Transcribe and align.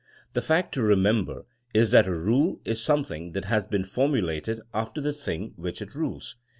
The 0.33 0.41
fact 0.41 0.73
to 0.73 0.81
remember 0.81 1.45
is 1.75 1.91
that 1.91 2.07
a 2.07 2.15
rule 2.15 2.59
is 2.65 2.81
some 2.81 3.03
thing 3.03 3.33
that 3.33 3.45
has 3.45 3.67
been 3.67 3.83
formulated 3.83 4.59
after 4.73 4.99
the 4.99 5.13
thing 5.13 5.53
which 5.57 5.79
it 5.79 5.93
rules. 5.93 6.37